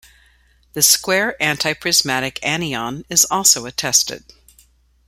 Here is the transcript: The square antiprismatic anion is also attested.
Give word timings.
The 0.73 0.81
square 0.81 1.35
antiprismatic 1.39 2.39
anion 2.41 3.05
is 3.07 3.23
also 3.25 3.67
attested. 3.67 4.25